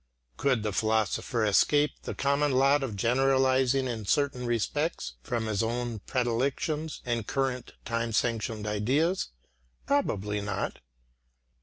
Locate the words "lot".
2.53-2.81